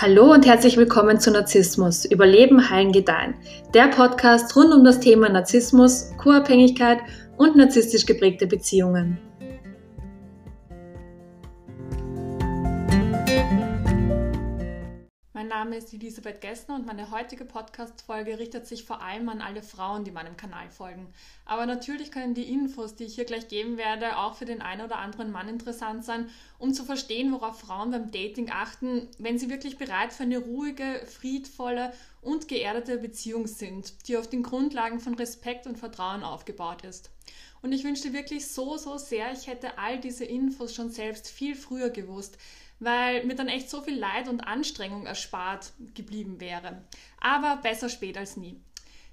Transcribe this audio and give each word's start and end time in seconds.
Hallo 0.00 0.32
und 0.32 0.46
herzlich 0.46 0.76
willkommen 0.76 1.18
zu 1.18 1.32
Narzissmus, 1.32 2.04
Überleben, 2.04 2.70
Heilen, 2.70 2.92
Gedeihen. 2.92 3.34
Der 3.74 3.88
Podcast 3.88 4.54
rund 4.54 4.72
um 4.72 4.84
das 4.84 5.00
Thema 5.00 5.28
Narzissmus, 5.28 6.12
Co-Abhängigkeit 6.18 6.98
und 7.36 7.56
narzisstisch 7.56 8.06
geprägte 8.06 8.46
Beziehungen. 8.46 9.18
Mein 15.38 15.46
Name 15.46 15.76
ist 15.76 15.94
Elisabeth 15.94 16.40
Gessner 16.40 16.74
und 16.74 16.84
meine 16.84 17.12
heutige 17.12 17.44
Podcast-Folge 17.44 18.40
richtet 18.40 18.66
sich 18.66 18.82
vor 18.82 19.00
allem 19.00 19.28
an 19.28 19.40
alle 19.40 19.62
Frauen, 19.62 20.02
die 20.02 20.10
meinem 20.10 20.36
Kanal 20.36 20.68
folgen. 20.68 21.06
Aber 21.44 21.64
natürlich 21.64 22.10
können 22.10 22.34
die 22.34 22.52
Infos, 22.52 22.96
die 22.96 23.04
ich 23.04 23.14
hier 23.14 23.24
gleich 23.24 23.46
geben 23.46 23.76
werde, 23.76 24.18
auch 24.18 24.34
für 24.34 24.46
den 24.46 24.60
einen 24.60 24.84
oder 24.84 24.98
anderen 24.98 25.30
Mann 25.30 25.48
interessant 25.48 26.04
sein, 26.04 26.28
um 26.58 26.74
zu 26.74 26.84
verstehen, 26.84 27.30
worauf 27.30 27.60
Frauen 27.60 27.92
beim 27.92 28.10
Dating 28.10 28.50
achten, 28.50 29.06
wenn 29.18 29.38
sie 29.38 29.48
wirklich 29.48 29.78
bereit 29.78 30.12
für 30.12 30.24
eine 30.24 30.38
ruhige, 30.38 31.06
friedvolle 31.06 31.92
und 32.20 32.48
geerdete 32.48 32.98
Beziehung 32.98 33.46
sind, 33.46 34.08
die 34.08 34.16
auf 34.16 34.28
den 34.28 34.42
Grundlagen 34.42 34.98
von 34.98 35.14
Respekt 35.14 35.68
und 35.68 35.78
Vertrauen 35.78 36.24
aufgebaut 36.24 36.82
ist. 36.82 37.12
Und 37.62 37.72
ich 37.72 37.84
wünschte 37.84 38.12
wirklich 38.12 38.48
so, 38.48 38.76
so 38.76 38.98
sehr, 38.98 39.32
ich 39.32 39.46
hätte 39.46 39.78
all 39.78 40.00
diese 40.00 40.24
Infos 40.24 40.74
schon 40.74 40.90
selbst 40.90 41.28
viel 41.28 41.54
früher 41.54 41.90
gewusst, 41.90 42.38
weil 42.80 43.24
mir 43.24 43.34
dann 43.34 43.48
echt 43.48 43.70
so 43.70 43.82
viel 43.82 43.98
Leid 43.98 44.28
und 44.28 44.40
Anstrengung 44.40 45.06
erspart 45.06 45.72
geblieben 45.94 46.40
wäre. 46.40 46.82
Aber 47.20 47.56
besser 47.56 47.88
spät 47.88 48.16
als 48.16 48.36
nie. 48.36 48.60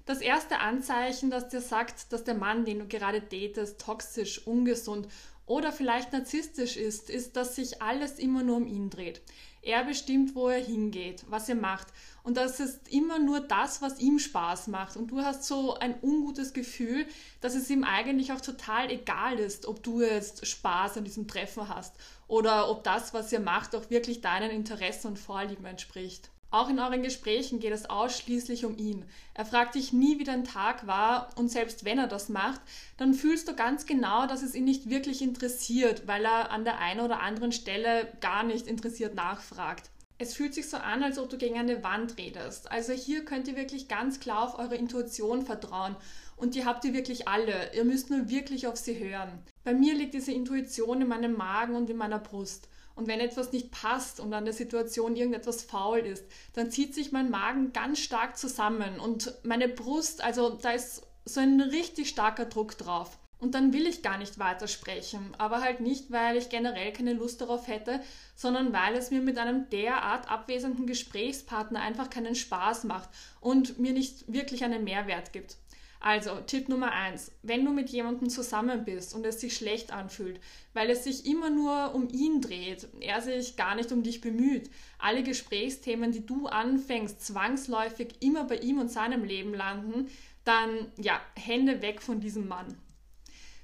Das 0.04 0.20
erste 0.20 0.60
Anzeichen, 0.60 1.30
das 1.30 1.48
dir 1.48 1.60
sagt, 1.60 2.12
dass 2.12 2.22
der 2.22 2.34
Mann, 2.34 2.64
den 2.64 2.78
du 2.78 2.86
gerade 2.86 3.20
datest, 3.20 3.80
toxisch, 3.80 4.46
ungesund 4.46 5.08
oder 5.46 5.72
vielleicht 5.72 6.12
narzisstisch 6.12 6.76
ist, 6.76 7.10
ist, 7.10 7.36
dass 7.36 7.56
sich 7.56 7.82
alles 7.82 8.18
immer 8.18 8.42
nur 8.42 8.56
um 8.56 8.66
ihn 8.66 8.88
dreht. 8.88 9.20
Er 9.66 9.82
bestimmt, 9.82 10.36
wo 10.36 10.48
er 10.48 10.62
hingeht, 10.62 11.24
was 11.28 11.48
er 11.48 11.56
macht. 11.56 11.88
Und 12.22 12.36
das 12.36 12.60
ist 12.60 12.88
immer 12.88 13.18
nur 13.18 13.40
das, 13.40 13.82
was 13.82 13.98
ihm 13.98 14.20
Spaß 14.20 14.68
macht. 14.68 14.96
Und 14.96 15.08
du 15.10 15.22
hast 15.22 15.42
so 15.42 15.74
ein 15.74 15.96
ungutes 16.02 16.52
Gefühl, 16.52 17.04
dass 17.40 17.56
es 17.56 17.68
ihm 17.68 17.82
eigentlich 17.82 18.32
auch 18.32 18.40
total 18.40 18.92
egal 18.92 19.40
ist, 19.40 19.66
ob 19.66 19.82
du 19.82 20.02
jetzt 20.02 20.46
Spaß 20.46 20.98
an 20.98 21.04
diesem 21.04 21.26
Treffen 21.26 21.68
hast 21.68 21.96
oder 22.28 22.70
ob 22.70 22.84
das, 22.84 23.12
was 23.12 23.32
ihr 23.32 23.40
macht, 23.40 23.74
auch 23.74 23.90
wirklich 23.90 24.20
deinen 24.20 24.52
Interessen 24.52 25.08
und 25.08 25.18
Vorlieben 25.18 25.64
entspricht. 25.64 26.30
Auch 26.56 26.70
in 26.70 26.78
euren 26.78 27.02
Gesprächen 27.02 27.60
geht 27.60 27.74
es 27.74 27.90
ausschließlich 27.90 28.64
um 28.64 28.78
ihn. 28.78 29.04
Er 29.34 29.44
fragt 29.44 29.74
dich 29.74 29.92
nie, 29.92 30.18
wie 30.18 30.24
dein 30.24 30.42
Tag 30.42 30.86
war 30.86 31.28
und 31.36 31.50
selbst 31.50 31.84
wenn 31.84 31.98
er 31.98 32.06
das 32.06 32.30
macht, 32.30 32.62
dann 32.96 33.12
fühlst 33.12 33.46
du 33.46 33.54
ganz 33.54 33.84
genau, 33.84 34.26
dass 34.26 34.42
es 34.42 34.54
ihn 34.54 34.64
nicht 34.64 34.88
wirklich 34.88 35.20
interessiert, 35.20 36.06
weil 36.06 36.24
er 36.24 36.50
an 36.50 36.64
der 36.64 36.78
einen 36.78 37.00
oder 37.00 37.20
anderen 37.20 37.52
Stelle 37.52 38.10
gar 38.22 38.42
nicht 38.42 38.68
interessiert 38.68 39.14
nachfragt. 39.14 39.90
Es 40.16 40.32
fühlt 40.32 40.54
sich 40.54 40.70
so 40.70 40.78
an, 40.78 41.02
als 41.02 41.18
ob 41.18 41.28
du 41.28 41.36
gegen 41.36 41.58
eine 41.58 41.84
Wand 41.84 42.16
redest. 42.16 42.70
Also 42.70 42.94
hier 42.94 43.26
könnt 43.26 43.48
ihr 43.48 43.56
wirklich 43.56 43.86
ganz 43.86 44.18
klar 44.18 44.42
auf 44.42 44.58
eure 44.58 44.76
Intuition 44.76 45.44
vertrauen 45.44 45.94
und 46.36 46.54
die 46.54 46.64
habt 46.64 46.86
ihr 46.86 46.94
wirklich 46.94 47.28
alle. 47.28 47.74
Ihr 47.74 47.84
müsst 47.84 48.08
nur 48.08 48.30
wirklich 48.30 48.66
auf 48.66 48.78
sie 48.78 48.98
hören. 48.98 49.42
Bei 49.62 49.74
mir 49.74 49.94
liegt 49.94 50.14
diese 50.14 50.32
Intuition 50.32 51.02
in 51.02 51.08
meinem 51.08 51.36
Magen 51.36 51.74
und 51.74 51.90
in 51.90 51.98
meiner 51.98 52.18
Brust. 52.18 52.70
Und 52.96 53.06
wenn 53.06 53.20
etwas 53.20 53.52
nicht 53.52 53.70
passt 53.70 54.18
und 54.20 54.32
an 54.32 54.46
der 54.46 54.54
Situation 54.54 55.14
irgendetwas 55.16 55.62
faul 55.62 55.98
ist, 55.98 56.24
dann 56.54 56.70
zieht 56.70 56.94
sich 56.94 57.12
mein 57.12 57.30
Magen 57.30 57.72
ganz 57.72 58.00
stark 58.00 58.36
zusammen 58.36 58.98
und 58.98 59.34
meine 59.44 59.68
Brust, 59.68 60.24
also 60.24 60.50
da 60.50 60.70
ist 60.70 61.02
so 61.26 61.40
ein 61.40 61.60
richtig 61.60 62.08
starker 62.08 62.46
Druck 62.46 62.76
drauf. 62.78 63.18
Und 63.38 63.54
dann 63.54 63.74
will 63.74 63.86
ich 63.86 64.02
gar 64.02 64.16
nicht 64.16 64.38
weitersprechen, 64.38 65.34
aber 65.36 65.60
halt 65.60 65.80
nicht, 65.80 66.10
weil 66.10 66.38
ich 66.38 66.48
generell 66.48 66.90
keine 66.94 67.12
Lust 67.12 67.42
darauf 67.42 67.68
hätte, 67.68 68.00
sondern 68.34 68.72
weil 68.72 68.94
es 68.96 69.10
mir 69.10 69.20
mit 69.20 69.36
einem 69.36 69.68
derart 69.68 70.30
abwesenden 70.30 70.86
Gesprächspartner 70.86 71.80
einfach 71.80 72.08
keinen 72.08 72.34
Spaß 72.34 72.84
macht 72.84 73.10
und 73.40 73.78
mir 73.78 73.92
nicht 73.92 74.32
wirklich 74.32 74.64
einen 74.64 74.84
Mehrwert 74.84 75.34
gibt. 75.34 75.58
Also, 76.00 76.40
Tipp 76.46 76.68
Nummer 76.68 76.92
eins: 76.92 77.32
Wenn 77.42 77.64
du 77.64 77.72
mit 77.72 77.90
jemandem 77.90 78.28
zusammen 78.28 78.84
bist 78.84 79.14
und 79.14 79.24
es 79.26 79.40
sich 79.40 79.56
schlecht 79.56 79.92
anfühlt, 79.92 80.40
weil 80.74 80.90
es 80.90 81.04
sich 81.04 81.26
immer 81.26 81.50
nur 81.50 81.94
um 81.94 82.08
ihn 82.08 82.40
dreht, 82.40 82.88
er 83.00 83.20
sich 83.20 83.56
gar 83.56 83.74
nicht 83.74 83.92
um 83.92 84.02
dich 84.02 84.20
bemüht, 84.20 84.70
alle 84.98 85.22
Gesprächsthemen, 85.22 86.12
die 86.12 86.26
du 86.26 86.46
anfängst, 86.46 87.24
zwangsläufig 87.24 88.16
immer 88.20 88.44
bei 88.44 88.58
ihm 88.58 88.78
und 88.78 88.90
seinem 88.90 89.24
Leben 89.24 89.54
landen, 89.54 90.08
dann 90.44 90.92
ja, 90.96 91.20
Hände 91.34 91.82
weg 91.82 92.02
von 92.02 92.20
diesem 92.20 92.48
Mann. 92.48 92.76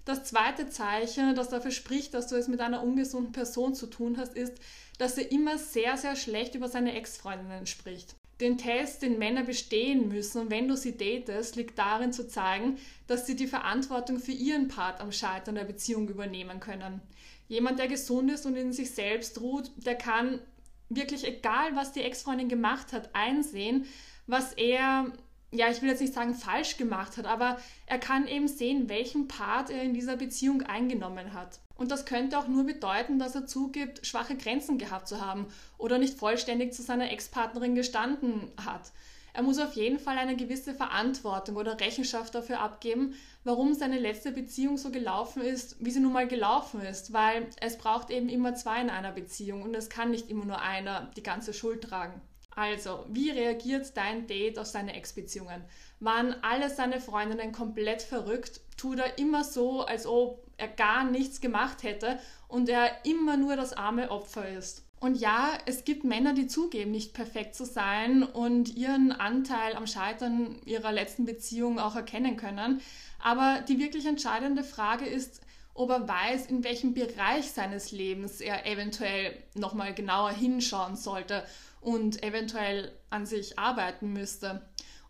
Das 0.04 0.24
zweite 0.24 0.68
Zeichen, 0.68 1.36
das 1.36 1.48
dafür 1.48 1.70
spricht, 1.70 2.12
dass 2.14 2.26
du 2.26 2.34
es 2.34 2.48
mit 2.48 2.60
einer 2.60 2.82
ungesunden 2.82 3.32
Person 3.32 3.74
zu 3.74 3.86
tun 3.86 4.16
hast, 4.18 4.34
ist, 4.34 4.54
dass 4.98 5.16
er 5.16 5.30
immer 5.30 5.58
sehr, 5.58 5.96
sehr 5.96 6.16
schlecht 6.16 6.56
über 6.56 6.68
seine 6.68 6.94
Ex-Freundinnen 6.94 7.66
spricht. 7.66 8.16
Den 8.40 8.58
Test, 8.58 9.02
den 9.02 9.18
Männer 9.18 9.44
bestehen 9.44 10.08
müssen, 10.08 10.50
wenn 10.50 10.66
du 10.68 10.76
sie 10.76 10.96
datest, 10.96 11.56
liegt 11.56 11.78
darin 11.78 12.12
zu 12.12 12.26
zeigen, 12.26 12.78
dass 13.06 13.26
sie 13.26 13.36
die 13.36 13.46
Verantwortung 13.46 14.18
für 14.18 14.32
ihren 14.32 14.68
Part 14.68 15.00
am 15.00 15.12
Scheitern 15.12 15.54
der 15.54 15.64
Beziehung 15.64 16.08
übernehmen 16.08 16.58
können. 16.58 17.00
Jemand, 17.48 17.78
der 17.78 17.88
gesund 17.88 18.30
ist 18.30 18.46
und 18.46 18.56
in 18.56 18.72
sich 18.72 18.90
selbst 18.92 19.40
ruht, 19.40 19.70
der 19.76 19.94
kann 19.94 20.40
wirklich, 20.88 21.26
egal 21.26 21.76
was 21.76 21.92
die 21.92 22.00
Ex-Freundin 22.00 22.48
gemacht 22.48 22.92
hat, 22.92 23.10
einsehen, 23.14 23.86
was 24.26 24.52
er 24.54 25.12
ja, 25.52 25.70
ich 25.70 25.82
will 25.82 25.90
jetzt 25.90 26.00
nicht 26.00 26.14
sagen 26.14 26.34
falsch 26.34 26.78
gemacht 26.78 27.18
hat, 27.18 27.26
aber 27.26 27.58
er 27.86 27.98
kann 27.98 28.26
eben 28.26 28.48
sehen, 28.48 28.88
welchen 28.88 29.28
Part 29.28 29.70
er 29.70 29.82
in 29.82 29.94
dieser 29.94 30.16
Beziehung 30.16 30.62
eingenommen 30.62 31.34
hat. 31.34 31.60
Und 31.76 31.90
das 31.90 32.06
könnte 32.06 32.38
auch 32.38 32.48
nur 32.48 32.64
bedeuten, 32.64 33.18
dass 33.18 33.34
er 33.34 33.46
zugibt, 33.46 34.06
schwache 34.06 34.36
Grenzen 34.36 34.78
gehabt 34.78 35.08
zu 35.08 35.20
haben 35.20 35.46
oder 35.78 35.98
nicht 35.98 36.18
vollständig 36.18 36.72
zu 36.72 36.82
seiner 36.82 37.10
Ex-Partnerin 37.10 37.74
gestanden 37.74 38.50
hat. 38.64 38.92
Er 39.34 39.42
muss 39.42 39.58
auf 39.58 39.74
jeden 39.74 39.98
Fall 39.98 40.18
eine 40.18 40.36
gewisse 40.36 40.74
Verantwortung 40.74 41.56
oder 41.56 41.80
Rechenschaft 41.80 42.34
dafür 42.34 42.60
abgeben, 42.60 43.14
warum 43.44 43.72
seine 43.74 43.98
letzte 43.98 44.30
Beziehung 44.30 44.76
so 44.76 44.90
gelaufen 44.90 45.42
ist, 45.42 45.76
wie 45.84 45.90
sie 45.90 46.00
nun 46.00 46.12
mal 46.12 46.28
gelaufen 46.28 46.82
ist, 46.82 47.12
weil 47.12 47.46
es 47.60 47.78
braucht 47.78 48.10
eben 48.10 48.28
immer 48.28 48.54
zwei 48.54 48.80
in 48.80 48.90
einer 48.90 49.12
Beziehung 49.12 49.62
und 49.62 49.74
es 49.74 49.88
kann 49.88 50.10
nicht 50.10 50.30
immer 50.30 50.44
nur 50.44 50.60
einer 50.60 51.10
die 51.16 51.22
ganze 51.22 51.54
Schuld 51.54 51.82
tragen. 51.82 52.20
Also, 52.54 53.06
wie 53.08 53.30
reagiert 53.30 53.96
dein 53.96 54.26
Date 54.26 54.58
auf 54.58 54.66
seine 54.66 54.94
Ex-Beziehungen? 54.94 55.64
Waren 56.00 56.34
alle 56.42 56.68
seine 56.68 57.00
Freundinnen 57.00 57.52
komplett 57.52 58.02
verrückt? 58.02 58.60
Tut 58.76 58.98
er 58.98 59.18
immer 59.18 59.42
so, 59.42 59.82
als 59.82 60.06
ob 60.06 60.44
er 60.58 60.68
gar 60.68 61.04
nichts 61.04 61.40
gemacht 61.40 61.82
hätte 61.82 62.18
und 62.48 62.68
er 62.68 63.04
immer 63.04 63.36
nur 63.36 63.56
das 63.56 63.72
arme 63.72 64.10
Opfer 64.10 64.48
ist? 64.48 64.84
Und 65.00 65.16
ja, 65.16 65.50
es 65.66 65.84
gibt 65.84 66.04
Männer, 66.04 66.32
die 66.32 66.46
zugeben, 66.46 66.92
nicht 66.92 67.12
perfekt 67.12 67.56
zu 67.56 67.64
sein 67.64 68.22
und 68.22 68.76
ihren 68.76 69.10
Anteil 69.10 69.74
am 69.74 69.88
Scheitern 69.88 70.60
ihrer 70.64 70.92
letzten 70.92 71.24
Beziehung 71.24 71.80
auch 71.80 71.96
erkennen 71.96 72.36
können. 72.36 72.80
Aber 73.18 73.64
die 73.66 73.80
wirklich 73.80 74.06
entscheidende 74.06 74.62
Frage 74.62 75.06
ist, 75.06 75.40
ob 75.74 75.90
er 75.90 76.06
weiß, 76.06 76.46
in 76.46 76.62
welchem 76.62 76.94
Bereich 76.94 77.50
seines 77.50 77.90
Lebens 77.90 78.40
er 78.40 78.66
eventuell 78.66 79.42
nochmal 79.54 79.94
genauer 79.94 80.30
hinschauen 80.30 80.94
sollte 80.94 81.42
und 81.82 82.22
eventuell 82.22 82.92
an 83.10 83.26
sich 83.26 83.58
arbeiten 83.58 84.12
müsste. 84.12 84.62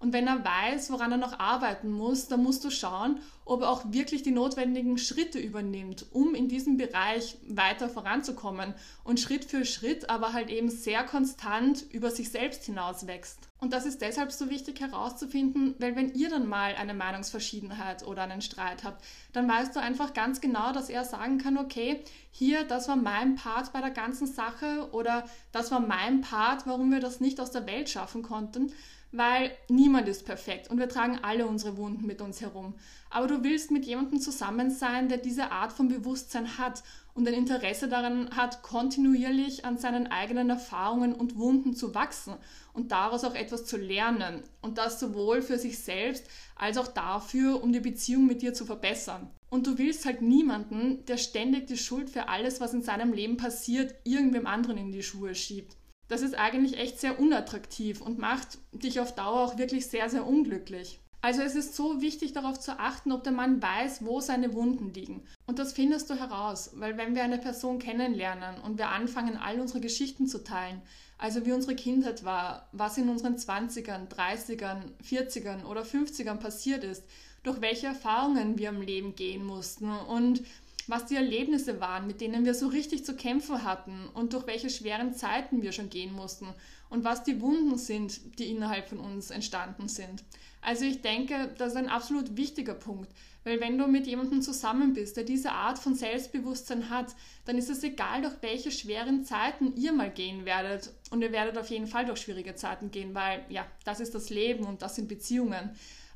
Und 0.03 0.13
wenn 0.13 0.27
er 0.27 0.45
weiß, 0.45 0.91
woran 0.91 1.13
er 1.13 1.17
noch 1.17 1.39
arbeiten 1.39 1.89
muss, 1.89 2.27
dann 2.27 2.43
musst 2.43 2.65
du 2.65 2.71
schauen, 2.71 3.21
ob 3.45 3.63
er 3.63 3.71
auch 3.71 3.85
wirklich 3.87 4.25
die 4.25 4.33
notwendigen 4.33 4.99
Schritte 4.99 5.39
übernimmt, 5.39 6.07
um 6.11 6.35
in 6.35 6.49
diesem 6.49 6.77
Bereich 6.77 7.37
weiter 7.47 7.89
voranzukommen 7.89 8.75
und 9.05 9.21
Schritt 9.21 9.45
für 9.45 9.65
Schritt, 9.65 10.11
aber 10.11 10.33
halt 10.33 10.51
eben 10.51 10.71
sehr 10.71 11.05
konstant 11.05 11.85
über 11.93 12.11
sich 12.11 12.33
selbst 12.33 12.65
hinaus 12.65 13.07
wächst. 13.07 13.49
Und 13.61 13.73
das 13.73 13.87
ist 13.87 14.03
deshalb 14.03 14.33
so 14.33 14.51
wichtig 14.51 14.81
herauszufinden, 14.81 15.77
weil 15.79 15.95
wenn 15.95 16.13
ihr 16.15 16.31
dann 16.31 16.49
mal 16.49 16.75
eine 16.75 16.95
Meinungsverschiedenheit 16.95 18.05
oder 18.05 18.23
einen 18.23 18.43
Streit 18.43 18.83
habt, 18.83 19.05
dann 19.33 19.49
weißt 19.49 19.77
du 19.77 19.81
einfach 19.81 20.15
ganz 20.15 20.41
genau, 20.41 20.73
dass 20.73 20.91
er 20.91 21.05
sagen 21.05 21.39
kann, 21.39 21.59
okay, 21.59 22.03
hier, 22.33 22.65
das 22.65 22.89
war 22.89 22.97
mein 22.97 23.37
Part 23.37 23.73
bei 23.73 23.81
der 23.81 23.91
ganzen 23.91 24.27
Sache 24.27 24.89
oder 24.91 25.27
das 25.53 25.71
war 25.71 25.79
mein 25.79 26.23
Part, 26.23 26.67
warum 26.67 26.91
wir 26.91 26.99
das 26.99 27.21
nicht 27.21 27.39
aus 27.39 27.53
der 27.53 27.67
Welt 27.69 27.89
schaffen 27.89 28.25
konnten 28.25 28.73
weil 29.13 29.53
niemand 29.69 30.09
ist 30.09 30.25
perfekt 30.25 30.71
und 30.71 30.79
wir 30.79 30.89
tragen 30.89 31.19
alle 31.23 31.47
unsere 31.47 31.77
Wunden 31.77 32.07
mit 32.07 32.23
uns 32.23 32.41
herum. 32.41 32.75
Aber 33.11 33.27
du 33.27 33.45
willst 33.45 33.71
mit 33.71 33.85
jemandem 33.85 34.21
zusammen 34.21 34.71
sein, 34.71 35.11
der 35.11 35.19
diese 35.19 35.53
Art 35.53 35.73
von 35.73 35.89
Bewusstsein 35.89 36.57
hat 36.57 36.83
und 37.15 37.29
ein 37.29 37.35
Interesse 37.35 37.89
daran 37.89 38.35
hat, 38.35 38.63
kontinuierlich 38.63 39.67
an 39.67 39.77
seinen 39.77 40.07
eigenen 40.07 40.49
Erfahrungen 40.49 41.13
und 41.13 41.37
Wunden 41.37 41.75
zu 41.75 41.95
wachsen 41.95 42.35
und 42.73 42.91
daraus 42.91 43.25
auch 43.25 43.35
etwas 43.35 43.67
zu 43.67 43.77
lernen. 43.77 44.43
Und 44.63 44.79
das 44.79 44.99
sowohl 44.99 45.43
für 45.43 45.59
sich 45.59 45.79
selbst 45.79 46.27
als 46.57 46.79
auch 46.79 46.89
dafür, 46.89 47.63
um 47.63 47.71
die 47.71 47.81
Beziehung 47.81 48.27
mit 48.27 48.41
dir 48.41 48.55
zu 48.55 48.65
verbessern. 48.65 49.29
Und 49.51 49.67
du 49.67 49.77
willst 49.77 50.07
halt 50.07 50.23
niemanden, 50.23 51.05
der 51.05 51.19
ständig 51.19 51.67
die 51.67 51.77
Schuld 51.77 52.09
für 52.09 52.31
alles, 52.31 52.63
was 52.63 52.73
in 52.73 52.81
seinem 52.81 53.13
Leben 53.13 53.37
passiert, 53.37 53.95
irgendwem 54.05 54.47
anderen 54.47 54.79
in 54.79 54.93
die 54.93 55.03
Schuhe 55.03 55.35
schiebt 55.35 55.77
das 56.09 56.23
ist 56.23 56.35
eigentlich 56.35 56.79
echt 56.79 57.01
sehr 57.01 57.19
unattraktiv 57.19 58.01
und 58.01 58.19
macht 58.19 58.59
dich 58.73 59.01
auf 59.01 59.15
Dauer 59.15 59.41
auch 59.41 59.59
wirklich 59.59 59.87
sehr, 59.87 60.09
sehr 60.11 60.27
unglücklich. 60.27 61.01
Also 61.25 61.41
es 61.43 61.55
ist 61.55 61.77
so 61.77 62.03
wichtig 62.03 62.33
darauf 62.33 62.59
zu 62.59 62.81
achten, 62.81 63.13
ob 63.13 63.23
der 63.23 63.33
Mann 63.33 63.63
weiß, 63.63 64.05
wo 64.05 64.21
seine 64.21 64.55
Wunden 64.55 64.93
liegen. 64.93 65.23
Und 65.47 65.61
das 65.61 65.73
findest 65.73 66.11
du 66.11 66.15
heraus, 66.17 66.73
weil 66.75 66.99
wenn 66.99 67.15
wir 67.15 67.23
eine 67.23 67.39
Person 67.39 67.79
kennenlernen 67.79 68.61
und 68.61 68.77
wir 68.77 68.89
anfangen, 68.89 69.37
all 69.37 69.61
unsere 69.61 69.81
Geschichten 69.81 70.27
zu 70.27 70.43
teilen, 70.43 70.83
also 71.19 71.47
wie 71.47 71.53
unsere 71.53 71.77
Kindheit 71.77 72.25
war, 72.25 72.69
was 72.73 72.99
in 72.99 73.09
unseren 73.09 73.37
20ern, 73.37 74.09
30ern, 74.09 74.91
40ern 75.09 75.65
oder 75.65 75.83
50ern 75.83 76.39
passiert 76.39 76.83
ist, 76.83 77.05
durch 77.45 77.61
welche 77.61 77.87
Erfahrungen 77.87 78.59
wir 78.59 78.71
im 78.71 78.81
Leben 78.81 79.15
gehen 79.15 79.45
mussten 79.45 79.91
und 79.91 80.43
was 80.87 81.07
die 81.07 81.17
Erlebnisse 81.17 81.81
waren, 81.81 82.07
mit 82.07 82.21
denen 82.21 82.45
wir 82.45 82.55
so 82.55 82.69
richtig 82.69 83.05
zu 83.05 83.15
kämpfen 83.15 83.65
hatten 83.65 84.09
und 84.15 84.33
durch 84.33 84.47
welche 84.47 84.71
schweren 84.71 85.15
Zeiten 85.15 85.63
wir 85.63 85.73
schon 85.73 85.91
gehen 85.91 86.13
mussten 86.13 86.49
und 86.91 87.05
was 87.05 87.23
die 87.23 87.41
Wunden 87.41 87.79
sind, 87.79 88.39
die 88.39 88.51
innerhalb 88.51 88.89
von 88.89 88.99
uns 88.99 89.31
entstanden 89.31 89.89
sind. 89.89 90.25
Also 90.61 90.85
ich 90.85 91.03
denke, 91.03 91.53
das 91.59 91.73
ist 91.73 91.79
ein 91.79 91.89
absolut 91.89 92.37
wichtiger 92.37 92.75
Punkt, 92.75 93.11
weil 93.45 93.61
wenn 93.61 93.77
du 93.77 93.89
mit 93.89 94.07
jemandem 94.07 94.43
zusammen 94.43 94.93
bist, 94.93 95.17
der 95.17 95.25
diese 95.25 95.51
Art 95.51 95.79
von 95.79 95.97
Selbstbewusstsein 95.97 96.89
hat, 96.89 97.17
dann 97.45 97.59
ist 97.59 97.69
es 97.69 97.83
egal, 97.83 98.23
durch 98.23 98.37
welche 98.41 98.71
schweren 98.71 99.25
Zeiten 99.25 99.75
ihr 99.77 99.93
mal 99.93 100.11
gehen 100.11 100.45
werdet. 100.45 100.93
Und 101.11 101.23
ihr 101.23 101.33
werdet 101.33 101.59
auf 101.59 101.69
jeden 101.69 101.89
Fall 101.89 102.07
durch 102.07 102.21
schwierige 102.21 102.55
Zeiten 102.55 102.93
gehen, 102.93 103.15
weil 103.15 103.45
ja, 103.49 103.67
das 103.85 103.99
ist 103.99 104.15
das 104.15 104.31
Leben 104.31 104.65
und 104.65 104.83
das 104.83 104.95
sind 104.95 105.09
Beziehungen. 105.09 105.71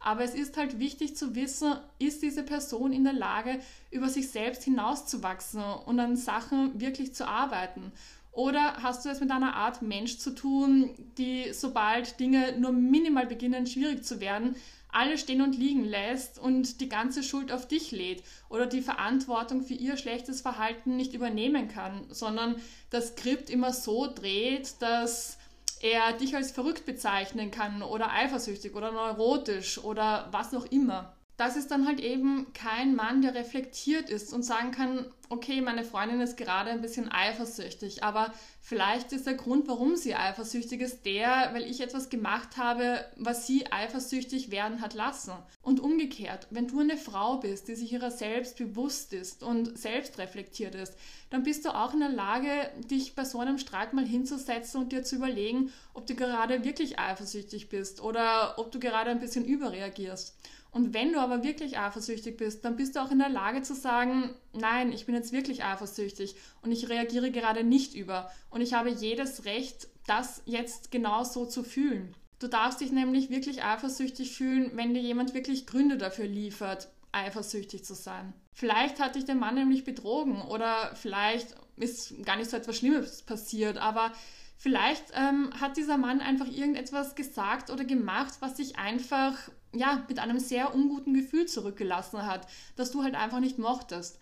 Aber 0.06 0.22
es 0.22 0.36
ist 0.36 0.56
halt 0.56 0.78
wichtig 0.78 1.16
zu 1.16 1.34
wissen, 1.34 1.74
ist 1.98 2.22
diese 2.22 2.44
Person 2.44 2.92
in 2.92 3.02
der 3.02 3.12
Lage, 3.12 3.58
über 3.90 4.08
sich 4.08 4.30
selbst 4.30 4.62
hinauszuwachsen 4.62 5.60
und 5.84 5.98
an 5.98 6.14
Sachen 6.14 6.80
wirklich 6.80 7.12
zu 7.12 7.26
arbeiten. 7.26 7.90
Oder 8.30 8.74
hast 8.84 9.04
du 9.04 9.08
es 9.08 9.18
mit 9.18 9.32
einer 9.32 9.56
Art 9.56 9.82
Mensch 9.82 10.18
zu 10.18 10.30
tun, 10.32 10.90
die 11.18 11.52
sobald 11.52 12.20
Dinge 12.20 12.56
nur 12.56 12.70
minimal 12.70 13.26
beginnen 13.26 13.66
schwierig 13.66 14.04
zu 14.04 14.20
werden, 14.20 14.54
alles 14.92 15.22
stehen 15.22 15.42
und 15.42 15.58
liegen 15.58 15.84
lässt 15.84 16.38
und 16.38 16.80
die 16.80 16.88
ganze 16.88 17.24
Schuld 17.24 17.50
auf 17.50 17.66
dich 17.66 17.90
lädt 17.90 18.22
oder 18.48 18.66
die 18.66 18.82
Verantwortung 18.82 19.64
für 19.64 19.74
ihr 19.74 19.96
schlechtes 19.96 20.40
Verhalten 20.40 20.96
nicht 20.96 21.14
übernehmen 21.14 21.66
kann, 21.66 22.04
sondern 22.10 22.54
das 22.90 23.08
Skript 23.08 23.50
immer 23.50 23.72
so 23.72 24.06
dreht, 24.06 24.76
dass 24.78 25.36
er 25.80 26.12
dich 26.14 26.34
als 26.34 26.52
verrückt 26.52 26.86
bezeichnen 26.86 27.50
kann 27.50 27.82
oder 27.82 28.12
eifersüchtig 28.12 28.74
oder 28.74 28.92
neurotisch 28.92 29.78
oder 29.78 30.28
was 30.30 30.54
auch 30.54 30.66
immer 30.66 31.15
das 31.36 31.56
ist 31.56 31.70
dann 31.70 31.86
halt 31.86 32.00
eben 32.00 32.52
kein 32.54 32.94
Mann, 32.94 33.20
der 33.20 33.34
reflektiert 33.34 34.08
ist 34.08 34.32
und 34.32 34.42
sagen 34.42 34.70
kann, 34.70 35.06
okay, 35.28 35.60
meine 35.60 35.84
Freundin 35.84 36.20
ist 36.20 36.36
gerade 36.36 36.70
ein 36.70 36.80
bisschen 36.80 37.10
eifersüchtig, 37.10 38.04
aber 38.04 38.32
vielleicht 38.60 39.12
ist 39.12 39.26
der 39.26 39.34
Grund, 39.34 39.68
warum 39.68 39.96
sie 39.96 40.14
eifersüchtig 40.14 40.80
ist, 40.80 41.04
der, 41.04 41.50
weil 41.52 41.64
ich 41.64 41.80
etwas 41.80 42.08
gemacht 42.08 42.56
habe, 42.56 43.04
was 43.16 43.46
sie 43.46 43.70
eifersüchtig 43.70 44.50
werden 44.50 44.80
hat 44.80 44.94
lassen. 44.94 45.32
Und 45.62 45.80
umgekehrt, 45.80 46.46
wenn 46.50 46.68
du 46.68 46.80
eine 46.80 46.96
Frau 46.96 47.38
bist, 47.38 47.68
die 47.68 47.74
sich 47.74 47.92
ihrer 47.92 48.10
selbst 48.10 48.56
bewusst 48.56 49.12
ist 49.12 49.42
und 49.42 49.76
selbst 49.76 50.18
reflektiert 50.18 50.74
ist, 50.74 50.94
dann 51.30 51.42
bist 51.42 51.64
du 51.64 51.74
auch 51.74 51.92
in 51.92 52.00
der 52.00 52.08
Lage, 52.08 52.70
dich 52.90 53.14
bei 53.14 53.24
so 53.24 53.40
einem 53.40 53.58
Streit 53.58 53.92
mal 53.92 54.06
hinzusetzen 54.06 54.80
und 54.80 54.92
dir 54.92 55.02
zu 55.02 55.16
überlegen, 55.16 55.72
ob 55.92 56.06
du 56.06 56.14
gerade 56.14 56.64
wirklich 56.64 56.98
eifersüchtig 56.98 57.68
bist 57.68 58.00
oder 58.00 58.58
ob 58.58 58.70
du 58.70 58.78
gerade 58.78 59.10
ein 59.10 59.20
bisschen 59.20 59.44
überreagierst. 59.44 60.36
Und 60.76 60.92
wenn 60.92 61.14
du 61.14 61.20
aber 61.20 61.42
wirklich 61.42 61.78
eifersüchtig 61.78 62.36
bist, 62.36 62.62
dann 62.66 62.76
bist 62.76 62.96
du 62.96 63.00
auch 63.00 63.10
in 63.10 63.18
der 63.18 63.30
Lage 63.30 63.62
zu 63.62 63.74
sagen, 63.74 64.34
nein, 64.52 64.92
ich 64.92 65.06
bin 65.06 65.14
jetzt 65.14 65.32
wirklich 65.32 65.64
eifersüchtig 65.64 66.36
und 66.60 66.70
ich 66.70 66.90
reagiere 66.90 67.30
gerade 67.30 67.64
nicht 67.64 67.94
über. 67.94 68.30
Und 68.50 68.60
ich 68.60 68.74
habe 68.74 68.90
jedes 68.90 69.46
Recht, 69.46 69.88
das 70.06 70.42
jetzt 70.44 70.90
genau 70.90 71.24
so 71.24 71.46
zu 71.46 71.64
fühlen. 71.64 72.14
Du 72.40 72.46
darfst 72.46 72.82
dich 72.82 72.92
nämlich 72.92 73.30
wirklich 73.30 73.64
eifersüchtig 73.64 74.36
fühlen, 74.36 74.72
wenn 74.74 74.92
dir 74.92 75.00
jemand 75.00 75.32
wirklich 75.32 75.66
Gründe 75.66 75.96
dafür 75.96 76.26
liefert, 76.26 76.90
eifersüchtig 77.10 77.82
zu 77.82 77.94
sein. 77.94 78.34
Vielleicht 78.52 79.00
hat 79.00 79.14
dich 79.14 79.24
der 79.24 79.34
Mann 79.34 79.54
nämlich 79.54 79.82
betrogen 79.82 80.42
oder 80.42 80.94
vielleicht 80.94 81.54
ist 81.78 82.22
gar 82.26 82.36
nicht 82.36 82.50
so 82.50 82.56
etwas 82.58 82.76
Schlimmes 82.76 83.22
passiert, 83.22 83.78
aber 83.78 84.12
vielleicht 84.56 85.04
ähm, 85.14 85.50
hat 85.60 85.76
dieser 85.76 85.98
Mann 85.98 86.20
einfach 86.20 86.46
irgendetwas 86.46 87.14
gesagt 87.14 87.70
oder 87.70 87.84
gemacht, 87.84 88.34
was 88.40 88.56
sich 88.56 88.78
einfach 88.78 89.36
ja, 89.72 90.04
mit 90.08 90.18
einem 90.18 90.38
sehr 90.38 90.74
unguten 90.74 91.14
Gefühl 91.14 91.46
zurückgelassen 91.46 92.26
hat, 92.26 92.46
das 92.76 92.90
du 92.90 93.02
halt 93.02 93.14
einfach 93.14 93.40
nicht 93.40 93.58
mochtest. 93.58 94.18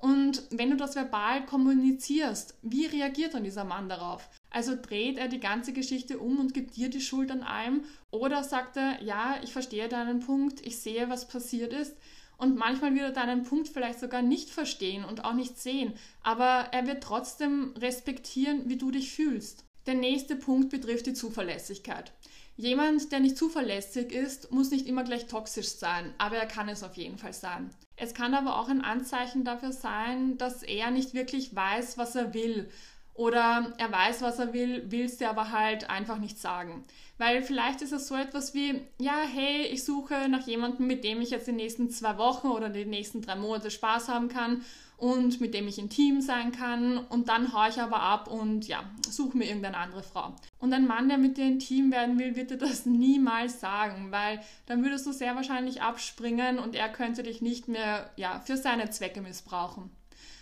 Und 0.00 0.44
wenn 0.50 0.70
du 0.70 0.76
das 0.76 0.94
verbal 0.94 1.44
kommunizierst, 1.44 2.56
wie 2.62 2.86
reagiert 2.86 3.34
dann 3.34 3.42
dieser 3.42 3.64
Mann 3.64 3.88
darauf? 3.88 4.30
Also 4.48 4.76
dreht 4.80 5.18
er 5.18 5.26
die 5.26 5.40
ganze 5.40 5.72
Geschichte 5.72 6.18
um 6.18 6.38
und 6.38 6.54
gibt 6.54 6.76
dir 6.76 6.88
die 6.88 7.00
Schuld 7.00 7.32
an 7.32 7.42
allem? 7.42 7.82
Oder 8.12 8.44
sagt 8.44 8.76
er, 8.76 9.02
ja, 9.02 9.40
ich 9.42 9.52
verstehe 9.52 9.88
deinen 9.88 10.20
Punkt, 10.20 10.64
ich 10.64 10.78
sehe, 10.78 11.10
was 11.10 11.26
passiert 11.26 11.72
ist. 11.72 11.96
Und 12.36 12.56
manchmal 12.56 12.94
wird 12.94 13.04
er 13.16 13.26
deinen 13.26 13.42
Punkt 13.42 13.66
vielleicht 13.66 13.98
sogar 13.98 14.22
nicht 14.22 14.50
verstehen 14.50 15.04
und 15.04 15.24
auch 15.24 15.34
nicht 15.34 15.58
sehen, 15.58 15.94
aber 16.22 16.68
er 16.70 16.86
wird 16.86 17.02
trotzdem 17.02 17.74
respektieren, 17.76 18.68
wie 18.68 18.76
du 18.76 18.92
dich 18.92 19.12
fühlst. 19.12 19.64
Der 19.88 19.94
nächste 19.94 20.36
Punkt 20.36 20.68
betrifft 20.68 21.06
die 21.06 21.14
Zuverlässigkeit. 21.14 22.12
Jemand, 22.58 23.10
der 23.10 23.20
nicht 23.20 23.38
zuverlässig 23.38 24.12
ist, 24.12 24.52
muss 24.52 24.70
nicht 24.70 24.86
immer 24.86 25.02
gleich 25.02 25.28
toxisch 25.28 25.68
sein, 25.68 26.12
aber 26.18 26.36
er 26.36 26.44
kann 26.44 26.68
es 26.68 26.82
auf 26.82 26.98
jeden 26.98 27.16
Fall 27.16 27.32
sein. 27.32 27.70
Es 27.96 28.12
kann 28.12 28.34
aber 28.34 28.60
auch 28.60 28.68
ein 28.68 28.82
Anzeichen 28.82 29.44
dafür 29.44 29.72
sein, 29.72 30.36
dass 30.36 30.62
er 30.62 30.90
nicht 30.90 31.14
wirklich 31.14 31.56
weiß, 31.56 31.96
was 31.96 32.16
er 32.16 32.34
will. 32.34 32.68
Oder 33.14 33.72
er 33.78 33.90
weiß, 33.90 34.20
was 34.20 34.38
er 34.38 34.52
will, 34.52 34.90
will 34.90 35.06
es 35.06 35.16
dir 35.16 35.30
aber 35.30 35.52
halt 35.52 35.88
einfach 35.88 36.18
nicht 36.18 36.38
sagen. 36.38 36.84
Weil 37.16 37.42
vielleicht 37.42 37.80
ist 37.80 37.92
es 37.92 38.08
so 38.08 38.14
etwas 38.14 38.52
wie, 38.52 38.82
ja, 39.00 39.22
hey, 39.22 39.62
ich 39.68 39.84
suche 39.84 40.28
nach 40.28 40.46
jemandem, 40.46 40.86
mit 40.86 41.02
dem 41.02 41.22
ich 41.22 41.30
jetzt 41.30 41.46
die 41.46 41.52
nächsten 41.52 41.88
zwei 41.88 42.18
Wochen 42.18 42.48
oder 42.48 42.68
die 42.68 42.84
nächsten 42.84 43.22
drei 43.22 43.36
Monate 43.36 43.70
Spaß 43.70 44.08
haben 44.08 44.28
kann 44.28 44.62
und 44.98 45.40
mit 45.40 45.54
dem 45.54 45.68
ich 45.68 45.78
intim 45.78 46.20
sein 46.20 46.50
kann 46.50 46.98
und 46.98 47.28
dann 47.28 47.52
haue 47.52 47.68
ich 47.68 47.80
aber 47.80 48.02
ab 48.02 48.28
und 48.28 48.66
ja, 48.66 48.82
suche 49.08 49.38
mir 49.38 49.46
irgendeine 49.46 49.76
andere 49.76 50.02
Frau. 50.02 50.34
Und 50.58 50.72
ein 50.72 50.88
Mann, 50.88 51.08
der 51.08 51.18
mit 51.18 51.36
dir 51.36 51.46
intim 51.46 51.92
werden 51.92 52.18
will, 52.18 52.34
wird 52.34 52.50
dir 52.50 52.58
das 52.58 52.84
niemals 52.84 53.60
sagen, 53.60 54.10
weil 54.10 54.40
dann 54.66 54.82
würdest 54.82 55.06
du 55.06 55.12
sehr 55.12 55.36
wahrscheinlich 55.36 55.82
abspringen 55.82 56.58
und 56.58 56.74
er 56.74 56.88
könnte 56.88 57.22
dich 57.22 57.40
nicht 57.40 57.68
mehr 57.68 58.10
ja, 58.16 58.40
für 58.40 58.56
seine 58.56 58.90
Zwecke 58.90 59.20
missbrauchen. 59.20 59.90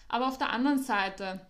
Aber 0.09 0.27
auf 0.27 0.39
der 0.39 0.51
anderen 0.51 0.83
Seite, 0.83 1.41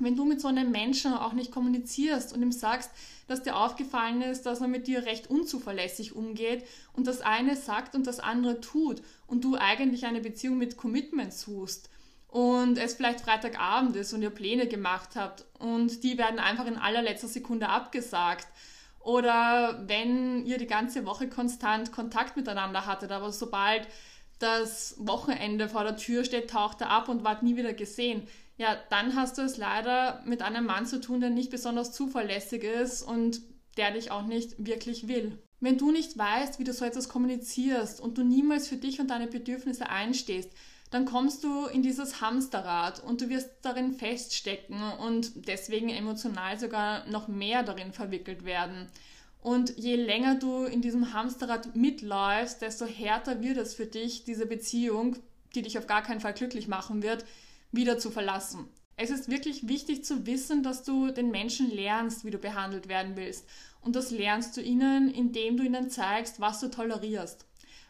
wenn 0.00 0.16
du 0.16 0.24
mit 0.24 0.40
so 0.40 0.48
einem 0.48 0.72
Menschen 0.72 1.12
auch 1.12 1.34
nicht 1.34 1.52
kommunizierst 1.52 2.32
und 2.32 2.42
ihm 2.42 2.52
sagst, 2.52 2.90
dass 3.28 3.44
dir 3.44 3.56
aufgefallen 3.56 4.22
ist, 4.22 4.46
dass 4.46 4.60
er 4.60 4.68
mit 4.68 4.88
dir 4.88 5.04
recht 5.04 5.30
unzuverlässig 5.30 6.16
umgeht 6.16 6.64
und 6.92 7.06
das 7.06 7.20
eine 7.20 7.54
sagt 7.54 7.94
und 7.94 8.08
das 8.08 8.18
andere 8.18 8.60
tut 8.60 9.00
und 9.28 9.44
du 9.44 9.54
eigentlich 9.54 10.06
eine 10.06 10.20
Beziehung 10.20 10.58
mit 10.58 10.76
Commitment 10.76 11.32
suchst, 11.32 11.88
und 12.28 12.78
es 12.78 12.94
vielleicht 12.94 13.22
Freitagabend 13.22 13.96
ist 13.96 14.12
und 14.12 14.22
ihr 14.22 14.30
Pläne 14.30 14.68
gemacht 14.68 15.10
habt 15.16 15.46
und 15.58 16.04
die 16.04 16.18
werden 16.18 16.38
einfach 16.38 16.66
in 16.66 16.76
allerletzter 16.76 17.28
Sekunde 17.28 17.68
abgesagt. 17.68 18.46
Oder 19.00 19.82
wenn 19.86 20.44
ihr 20.44 20.58
die 20.58 20.66
ganze 20.66 21.06
Woche 21.06 21.28
konstant 21.28 21.92
Kontakt 21.92 22.36
miteinander 22.36 22.84
hattet, 22.84 23.10
aber 23.10 23.32
sobald 23.32 23.88
das 24.38 24.94
Wochenende 24.98 25.68
vor 25.68 25.84
der 25.84 25.96
Tür 25.96 26.24
steht, 26.24 26.50
taucht 26.50 26.82
er 26.82 26.90
ab 26.90 27.08
und 27.08 27.24
ward 27.24 27.42
nie 27.42 27.56
wieder 27.56 27.72
gesehen. 27.72 28.28
Ja, 28.58 28.76
dann 28.90 29.14
hast 29.14 29.38
du 29.38 29.42
es 29.42 29.56
leider 29.56 30.22
mit 30.26 30.42
einem 30.42 30.66
Mann 30.66 30.84
zu 30.84 31.00
tun, 31.00 31.20
der 31.20 31.30
nicht 31.30 31.50
besonders 31.50 31.92
zuverlässig 31.92 32.62
ist 32.62 33.02
und 33.02 33.40
der 33.76 33.92
dich 33.92 34.10
auch 34.10 34.26
nicht 34.26 34.54
wirklich 34.58 35.08
will. 35.08 35.38
Wenn 35.60 35.78
du 35.78 35.90
nicht 35.90 36.16
weißt, 36.18 36.58
wie 36.58 36.64
du 36.64 36.72
so 36.72 36.84
etwas 36.84 37.08
kommunizierst 37.08 38.00
und 38.00 38.18
du 38.18 38.22
niemals 38.22 38.68
für 38.68 38.76
dich 38.76 39.00
und 39.00 39.08
deine 39.08 39.26
Bedürfnisse 39.26 39.88
einstehst, 39.88 40.50
dann 40.90 41.04
kommst 41.04 41.44
du 41.44 41.66
in 41.66 41.82
dieses 41.82 42.20
Hamsterrad 42.20 43.02
und 43.02 43.20
du 43.20 43.28
wirst 43.28 43.50
darin 43.62 43.92
feststecken 43.92 44.80
und 45.00 45.46
deswegen 45.48 45.90
emotional 45.90 46.58
sogar 46.58 47.06
noch 47.08 47.28
mehr 47.28 47.62
darin 47.62 47.92
verwickelt 47.92 48.44
werden. 48.44 48.88
Und 49.40 49.76
je 49.76 49.96
länger 49.96 50.34
du 50.34 50.64
in 50.64 50.82
diesem 50.82 51.12
Hamsterrad 51.12 51.76
mitläufst, 51.76 52.62
desto 52.62 52.86
härter 52.86 53.42
wird 53.42 53.56
es 53.58 53.74
für 53.74 53.86
dich, 53.86 54.24
diese 54.24 54.46
Beziehung, 54.46 55.16
die 55.54 55.62
dich 55.62 55.78
auf 55.78 55.86
gar 55.86 56.02
keinen 56.02 56.20
Fall 56.20 56.34
glücklich 56.34 56.68
machen 56.68 57.02
wird, 57.02 57.24
wieder 57.70 57.98
zu 57.98 58.10
verlassen. 58.10 58.68
Es 58.96 59.10
ist 59.10 59.30
wirklich 59.30 59.68
wichtig 59.68 60.04
zu 60.04 60.26
wissen, 60.26 60.62
dass 60.62 60.82
du 60.82 61.12
den 61.12 61.30
Menschen 61.30 61.70
lernst, 61.70 62.24
wie 62.24 62.30
du 62.30 62.38
behandelt 62.38 62.88
werden 62.88 63.16
willst. 63.16 63.46
Und 63.80 63.94
das 63.94 64.10
lernst 64.10 64.56
du 64.56 64.60
ihnen, 64.60 65.08
indem 65.08 65.56
du 65.56 65.62
ihnen 65.62 65.88
zeigst, 65.88 66.40
was 66.40 66.58
du 66.58 66.68
tolerierst. 66.68 67.46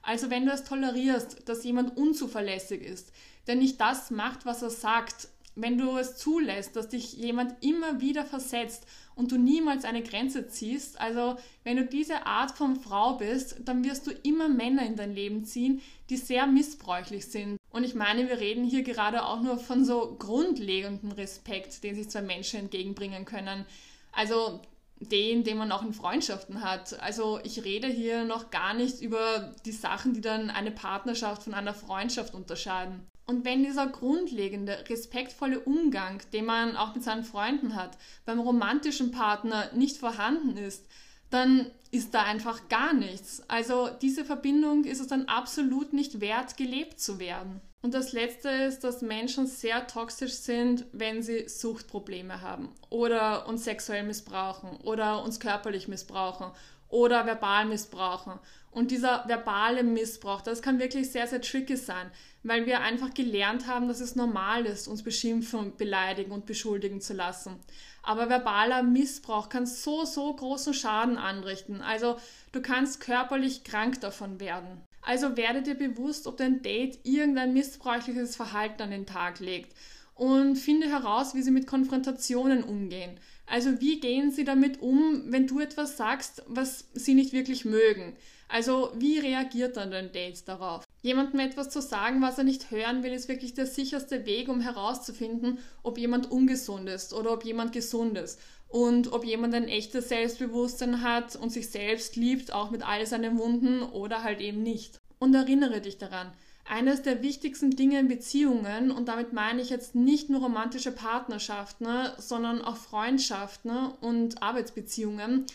Also 0.08 0.30
wenn 0.30 0.46
du 0.46 0.52
es 0.52 0.64
tolerierst, 0.64 1.46
dass 1.50 1.64
jemand 1.64 1.94
unzuverlässig 1.98 2.80
ist, 2.80 3.12
der 3.46 3.56
nicht 3.56 3.78
das 3.78 4.10
macht, 4.10 4.46
was 4.46 4.62
er 4.62 4.70
sagt, 4.70 5.28
wenn 5.54 5.76
du 5.76 5.98
es 5.98 6.16
zulässt, 6.16 6.76
dass 6.76 6.88
dich 6.88 7.12
jemand 7.12 7.62
immer 7.62 8.00
wieder 8.00 8.24
versetzt 8.24 8.86
und 9.16 9.32
du 9.32 9.36
niemals 9.36 9.84
eine 9.84 10.02
Grenze 10.02 10.48
ziehst, 10.48 10.98
also 10.98 11.36
wenn 11.62 11.76
du 11.76 11.84
diese 11.84 12.24
Art 12.24 12.52
von 12.52 12.76
Frau 12.76 13.18
bist, 13.18 13.56
dann 13.66 13.84
wirst 13.84 14.06
du 14.06 14.12
immer 14.22 14.48
Männer 14.48 14.86
in 14.86 14.96
dein 14.96 15.14
Leben 15.14 15.44
ziehen, 15.44 15.82
die 16.08 16.16
sehr 16.16 16.46
missbräuchlich 16.46 17.26
sind. 17.26 17.58
Und 17.70 17.84
ich 17.84 17.94
meine, 17.94 18.30
wir 18.30 18.40
reden 18.40 18.64
hier 18.64 18.84
gerade 18.84 19.26
auch 19.26 19.42
nur 19.42 19.58
von 19.58 19.84
so 19.84 20.16
grundlegendem 20.18 21.12
Respekt, 21.12 21.84
den 21.84 21.96
sich 21.96 22.08
zwei 22.08 22.22
Menschen 22.22 22.60
entgegenbringen 22.60 23.26
können. 23.26 23.66
Also 24.12 24.62
den, 25.00 25.44
den 25.44 25.58
man 25.58 25.72
auch 25.72 25.82
in 25.82 25.92
Freundschaften 25.92 26.62
hat. 26.62 27.00
Also 27.00 27.40
ich 27.44 27.64
rede 27.64 27.86
hier 27.86 28.24
noch 28.24 28.50
gar 28.50 28.74
nicht 28.74 29.00
über 29.00 29.54
die 29.64 29.72
Sachen, 29.72 30.14
die 30.14 30.20
dann 30.20 30.50
eine 30.50 30.70
Partnerschaft 30.70 31.44
von 31.44 31.54
einer 31.54 31.74
Freundschaft 31.74 32.34
unterscheiden. 32.34 33.06
Und 33.26 33.44
wenn 33.44 33.62
dieser 33.62 33.86
grundlegende, 33.86 34.84
respektvolle 34.88 35.60
Umgang, 35.60 36.22
den 36.32 36.46
man 36.46 36.76
auch 36.76 36.94
mit 36.94 37.04
seinen 37.04 37.24
Freunden 37.24 37.74
hat, 37.76 37.98
beim 38.24 38.40
romantischen 38.40 39.10
Partner 39.10 39.70
nicht 39.74 39.98
vorhanden 39.98 40.56
ist, 40.56 40.86
dann 41.30 41.70
ist 41.90 42.14
da 42.14 42.22
einfach 42.22 42.68
gar 42.68 42.94
nichts. 42.94 43.42
Also 43.48 43.90
diese 44.00 44.24
Verbindung 44.24 44.84
ist 44.84 45.00
es 45.00 45.08
dann 45.08 45.26
absolut 45.26 45.92
nicht 45.92 46.20
wert, 46.20 46.56
gelebt 46.56 47.00
zu 47.00 47.18
werden. 47.18 47.60
Und 47.80 47.94
das 47.94 48.12
Letzte 48.12 48.48
ist, 48.48 48.82
dass 48.82 49.02
Menschen 49.02 49.46
sehr 49.46 49.86
toxisch 49.86 50.32
sind, 50.32 50.86
wenn 50.92 51.22
sie 51.22 51.48
Suchtprobleme 51.48 52.40
haben 52.40 52.70
oder 52.90 53.46
uns 53.46 53.64
sexuell 53.64 54.02
missbrauchen 54.02 54.76
oder 54.82 55.22
uns 55.22 55.38
körperlich 55.38 55.86
missbrauchen 55.86 56.50
oder 56.88 57.24
verbal 57.24 57.66
missbrauchen. 57.66 58.32
Und 58.70 58.90
dieser 58.90 59.26
verbale 59.28 59.82
Missbrauch, 59.82 60.40
das 60.40 60.60
kann 60.60 60.78
wirklich 60.78 61.10
sehr, 61.10 61.26
sehr 61.26 61.40
tricky 61.40 61.76
sein, 61.76 62.10
weil 62.42 62.66
wir 62.66 62.80
einfach 62.80 63.14
gelernt 63.14 63.66
haben, 63.66 63.88
dass 63.88 64.00
es 64.00 64.16
normal 64.16 64.66
ist, 64.66 64.88
uns 64.88 65.02
beschimpfen, 65.02 65.76
beleidigen 65.76 66.32
und 66.32 66.46
beschuldigen 66.46 67.00
zu 67.00 67.14
lassen. 67.14 67.60
Aber 68.02 68.28
verbaler 68.28 68.82
Missbrauch 68.82 69.48
kann 69.48 69.66
so, 69.66 70.04
so 70.04 70.34
großen 70.34 70.74
Schaden 70.74 71.16
anrichten. 71.16 71.80
Also 71.80 72.18
du 72.52 72.60
kannst 72.60 73.00
körperlich 73.00 73.64
krank 73.64 74.00
davon 74.00 74.40
werden. 74.40 74.82
Also 75.08 75.38
werde 75.38 75.62
dir 75.62 75.74
bewusst, 75.74 76.26
ob 76.26 76.36
dein 76.36 76.60
Date 76.60 76.98
irgendein 77.02 77.54
missbräuchliches 77.54 78.36
Verhalten 78.36 78.82
an 78.82 78.90
den 78.90 79.06
Tag 79.06 79.40
legt 79.40 79.74
und 80.14 80.56
finde 80.56 80.86
heraus, 80.86 81.34
wie 81.34 81.40
sie 81.40 81.50
mit 81.50 81.66
Konfrontationen 81.66 82.62
umgehen. 82.62 83.18
Also 83.46 83.80
wie 83.80 84.00
gehen 84.00 84.30
sie 84.30 84.44
damit 84.44 84.82
um, 84.82 85.22
wenn 85.28 85.46
du 85.46 85.60
etwas 85.60 85.96
sagst, 85.96 86.42
was 86.46 86.88
sie 86.92 87.14
nicht 87.14 87.32
wirklich 87.32 87.64
mögen? 87.64 88.18
Also 88.48 88.92
wie 88.96 89.18
reagiert 89.18 89.78
dann 89.78 89.90
dein 89.90 90.12
Date 90.12 90.46
darauf? 90.46 90.84
Jemandem 91.00 91.40
etwas 91.40 91.70
zu 91.70 91.80
sagen, 91.80 92.20
was 92.20 92.36
er 92.36 92.44
nicht 92.44 92.70
hören 92.70 93.02
will, 93.02 93.12
ist 93.12 93.28
wirklich 93.28 93.54
der 93.54 93.66
sicherste 93.66 94.26
Weg, 94.26 94.50
um 94.50 94.60
herauszufinden, 94.60 95.58
ob 95.82 95.96
jemand 95.96 96.30
ungesund 96.30 96.86
ist 96.86 97.14
oder 97.14 97.32
ob 97.32 97.46
jemand 97.46 97.72
gesund 97.72 98.18
ist 98.18 98.38
und 98.68 99.12
ob 99.12 99.24
jemand 99.24 99.54
ein 99.54 99.68
echtes 99.68 100.08
Selbstbewusstsein 100.08 101.02
hat 101.02 101.36
und 101.36 101.50
sich 101.50 101.70
selbst 101.70 102.16
liebt, 102.16 102.52
auch 102.52 102.70
mit 102.70 102.86
all 102.86 103.06
seinen 103.06 103.38
Wunden 103.38 103.82
oder 103.82 104.22
halt 104.22 104.40
eben 104.40 104.62
nicht. 104.62 104.98
Und 105.18 105.34
erinnere 105.34 105.80
dich 105.80 105.98
daran, 105.98 106.30
eines 106.64 107.02
der 107.02 107.22
wichtigsten 107.22 107.70
Dinge 107.70 107.98
in 107.98 108.08
Beziehungen, 108.08 108.90
und 108.90 109.08
damit 109.08 109.32
meine 109.32 109.62
ich 109.62 109.70
jetzt 109.70 109.94
nicht 109.94 110.28
nur 110.28 110.42
romantische 110.42 110.92
Partnerschaften, 110.92 111.86
sondern 112.18 112.60
auch 112.62 112.76
Freundschaften 112.76 113.70
und 114.00 114.42
Arbeitsbeziehungen, 114.42 115.46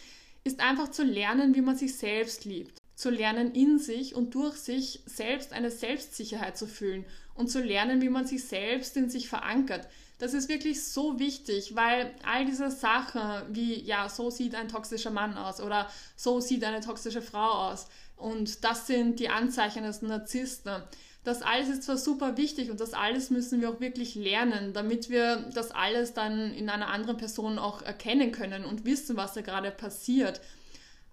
ist 0.43 0.59
einfach 0.59 0.89
zu 0.89 1.03
lernen, 1.03 1.55
wie 1.55 1.61
man 1.61 1.77
sich 1.77 1.95
selbst 1.95 2.45
liebt 2.45 2.83
zu 2.95 3.09
lernen, 3.09 3.53
in 3.53 3.79
sich 3.79 4.15
und 4.15 4.35
durch 4.35 4.55
sich 4.55 5.01
selbst 5.05 5.53
eine 5.53 5.71
Selbstsicherheit 5.71 6.57
zu 6.57 6.67
fühlen 6.67 7.05
und 7.35 7.49
zu 7.49 7.61
lernen, 7.61 8.01
wie 8.01 8.09
man 8.09 8.25
sich 8.25 8.43
selbst 8.43 8.95
in 8.97 9.09
sich 9.09 9.27
verankert. 9.27 9.87
Das 10.19 10.33
ist 10.33 10.47
wirklich 10.47 10.83
so 10.83 11.19
wichtig, 11.19 11.75
weil 11.75 12.13
all 12.25 12.45
diese 12.45 12.71
Sachen 12.71 13.21
wie, 13.49 13.81
ja, 13.81 14.07
so 14.09 14.29
sieht 14.29 14.55
ein 14.55 14.69
toxischer 14.69 15.11
Mann 15.11 15.37
aus 15.37 15.59
oder 15.59 15.89
so 16.15 16.39
sieht 16.39 16.63
eine 16.63 16.81
toxische 16.81 17.21
Frau 17.21 17.71
aus 17.71 17.87
und 18.15 18.63
das 18.63 18.87
sind 18.87 19.19
die 19.19 19.29
Anzeichen 19.29 19.83
des 19.83 20.01
Narzissten. 20.01 20.83
Das 21.23 21.41
alles 21.41 21.69
ist 21.69 21.83
zwar 21.83 21.97
super 21.97 22.37
wichtig 22.37 22.69
und 22.69 22.79
das 22.81 22.93
alles 22.93 23.29
müssen 23.29 23.61
wir 23.61 23.69
auch 23.69 23.79
wirklich 23.79 24.15
lernen, 24.15 24.73
damit 24.73 25.09
wir 25.09 25.37
das 25.53 25.71
alles 25.71 26.13
dann 26.13 26.53
in 26.53 26.69
einer 26.69 26.87
anderen 26.87 27.17
Person 27.17 27.59
auch 27.59 27.81
erkennen 27.81 28.31
können 28.31 28.65
und 28.65 28.83
wissen, 28.83 29.15
was 29.15 29.33
da 29.33 29.41
gerade 29.41 29.71
passiert. 29.71 30.41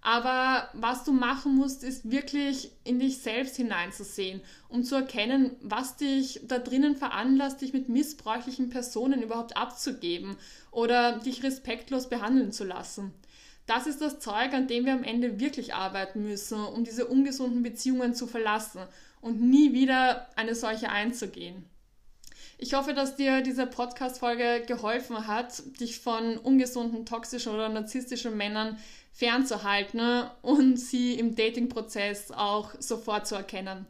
Aber 0.01 0.69
was 0.73 1.03
du 1.03 1.13
machen 1.13 1.55
musst, 1.55 1.83
ist 1.83 2.09
wirklich 2.09 2.71
in 2.83 2.97
dich 2.97 3.19
selbst 3.19 3.55
hineinzusehen, 3.55 4.41
um 4.67 4.83
zu 4.83 4.95
erkennen, 4.95 5.51
was 5.61 5.95
dich 5.95 6.41
da 6.43 6.57
drinnen 6.57 6.95
veranlasst, 6.95 7.61
dich 7.61 7.71
mit 7.71 7.87
missbräuchlichen 7.87 8.71
Personen 8.71 9.21
überhaupt 9.21 9.55
abzugeben 9.55 10.37
oder 10.71 11.19
dich 11.19 11.43
respektlos 11.43 12.09
behandeln 12.09 12.51
zu 12.51 12.63
lassen. 12.63 13.13
Das 13.67 13.85
ist 13.85 14.01
das 14.01 14.19
Zeug, 14.19 14.53
an 14.53 14.67
dem 14.67 14.85
wir 14.85 14.93
am 14.93 15.03
Ende 15.03 15.39
wirklich 15.39 15.75
arbeiten 15.75 16.23
müssen, 16.23 16.59
um 16.59 16.83
diese 16.83 17.05
ungesunden 17.05 17.61
Beziehungen 17.61 18.15
zu 18.15 18.25
verlassen 18.25 18.81
und 19.21 19.39
nie 19.39 19.71
wieder 19.71 20.27
eine 20.35 20.55
solche 20.55 20.89
einzugehen. 20.89 21.63
Ich 22.57 22.73
hoffe, 22.75 22.93
dass 22.93 23.15
dir 23.15 23.41
diese 23.41 23.65
Podcast-Folge 23.65 24.63
geholfen 24.67 25.25
hat, 25.25 25.63
dich 25.79 25.99
von 25.99 26.37
ungesunden, 26.37 27.07
toxischen 27.07 27.53
oder 27.53 27.69
narzisstischen 27.69 28.37
Männern 28.37 28.77
fernzuhalten 29.21 30.23
und 30.41 30.79
sie 30.79 31.13
im 31.13 31.35
Dating-Prozess 31.35 32.31
auch 32.31 32.71
sofort 32.79 33.27
zu 33.27 33.35
erkennen. 33.35 33.85